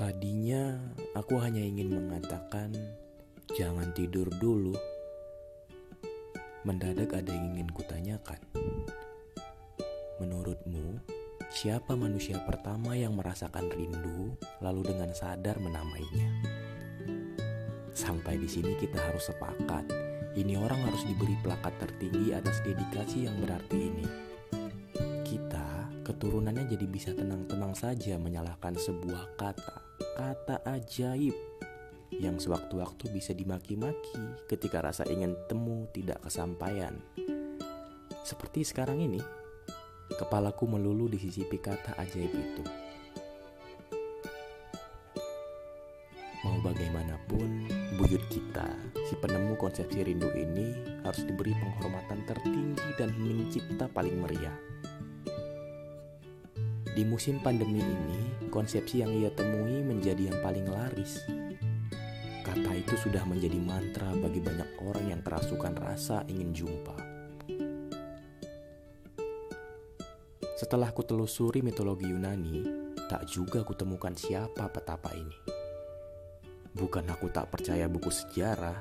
[0.00, 0.80] Tadinya
[1.12, 2.72] aku hanya ingin mengatakan
[3.52, 4.72] jangan tidur dulu.
[6.64, 8.40] Mendadak ada yang ingin kutanyakan.
[10.16, 11.04] Menurutmu,
[11.52, 14.32] siapa manusia pertama yang merasakan rindu
[14.64, 16.32] lalu dengan sadar menamainya?
[17.92, 19.84] Sampai di sini kita harus sepakat,
[20.32, 24.08] ini orang harus diberi plakat tertinggi atas dedikasi yang berarti ini.
[25.28, 31.36] Kita, keturunannya jadi bisa tenang-tenang saja menyalahkan sebuah kata kata ajaib
[32.16, 34.18] yang sewaktu-waktu bisa dimaki-maki
[34.50, 36.98] ketika rasa ingin temu tidak kesampaian.
[38.26, 39.22] Seperti sekarang ini,
[40.18, 42.64] kepalaku melulu disisipi kata ajaib itu.
[46.40, 47.68] Mau bagaimanapun,
[48.00, 48.64] buyut kita,
[49.08, 50.72] si penemu konsepsi rindu ini
[51.04, 54.56] harus diberi penghormatan tertinggi dan mencipta paling meriah.
[57.00, 61.24] Di musim pandemi ini, konsepsi yang ia temui menjadi yang paling laris.
[62.44, 66.92] Kata itu sudah menjadi mantra bagi banyak orang yang kerasukan rasa ingin jumpa.
[70.60, 72.68] Setelah kutelusuri mitologi Yunani,
[73.08, 75.40] tak juga kutemukan siapa petapa ini.
[76.76, 78.76] Bukan aku tak percaya buku sejarah,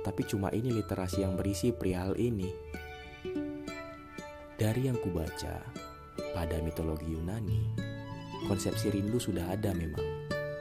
[0.00, 2.48] tapi cuma ini literasi yang berisi perihal ini.
[4.56, 5.89] Dari yang kubaca,
[6.32, 7.74] pada mitologi Yunani,
[8.46, 10.04] konsepsi rindu sudah ada memang.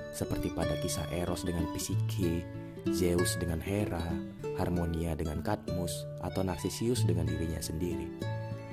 [0.10, 2.44] Seperti pada kisah Eros dengan Pisike,
[2.90, 4.04] Zeus dengan Hera,
[4.58, 5.92] Harmonia dengan Katmus,
[6.26, 8.08] atau Narcissus dengan dirinya sendiri.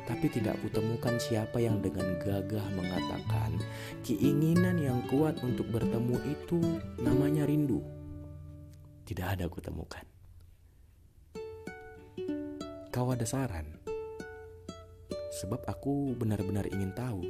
[0.06, 3.58] Tapi tidak kutemukan siapa yang dengan gagah mengatakan
[4.06, 6.62] keinginan yang kuat untuk bertemu itu
[7.03, 7.83] namanya rindu.
[9.03, 10.06] Tidak ada kutemukan.
[12.94, 13.75] Kau ada saran?
[15.37, 17.20] Sebab aku benar-benar ingin tahu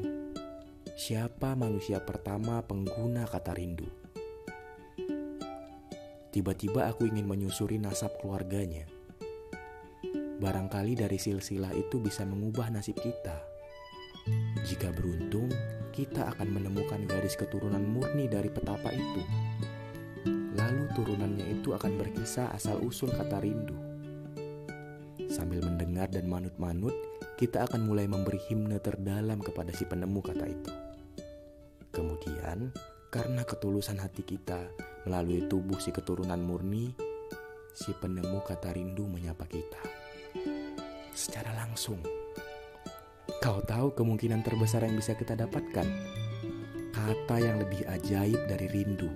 [0.95, 3.91] siapa manusia pertama pengguna kata rindu.
[6.31, 8.87] Tiba-tiba aku ingin menyusuri nasab keluarganya.
[10.39, 13.43] Barangkali dari silsilah itu bisa mengubah nasib kita.
[14.63, 15.51] Jika beruntung,
[15.91, 19.23] kita akan menemukan garis keturunan murni dari petapa itu.
[20.55, 23.75] Lalu turunannya itu akan berkisah asal-usul kata rindu.
[25.27, 26.95] Sambil mendengar dan manut-manut,
[27.37, 30.73] kita akan mulai memberi himne terdalam kepada si penemu kata itu.
[31.93, 32.73] Kemudian,
[33.13, 34.73] karena ketulusan hati kita
[35.05, 36.97] melalui tubuh si keturunan murni,
[37.77, 39.85] si penemu kata rindu menyapa kita.
[41.13, 42.01] Secara langsung,
[43.45, 45.85] kau tahu kemungkinan terbesar yang bisa kita dapatkan?
[46.89, 49.13] Kata yang lebih ajaib dari rindu,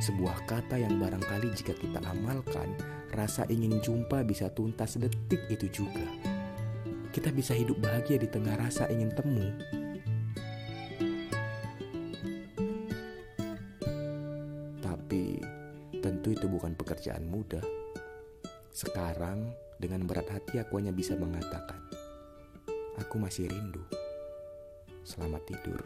[0.00, 2.72] sebuah kata yang barangkali jika kita amalkan,
[3.12, 6.37] rasa ingin jumpa bisa tuntas detik itu juga
[7.18, 9.50] kita bisa hidup bahagia di tengah rasa ingin temu.
[14.78, 15.42] Tapi
[15.98, 17.66] tentu itu bukan pekerjaan mudah.
[18.70, 19.50] Sekarang
[19.82, 21.82] dengan berat hati aku hanya bisa mengatakan,
[23.02, 23.82] aku masih rindu.
[25.02, 25.82] Selamat tidur.